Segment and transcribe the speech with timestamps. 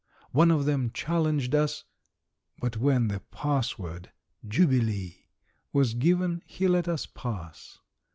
[0.31, 1.83] One of them challenged us,
[2.57, 4.09] but when the password,
[4.47, 5.27] "Jubilee,"
[5.73, 7.77] was given he let us pass.